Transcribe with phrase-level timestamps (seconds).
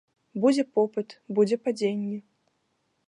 [0.45, 2.17] Будзе попыт, будзе падзенне.